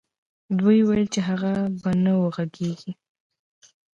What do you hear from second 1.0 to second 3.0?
چې هغه به نه وغږېږي.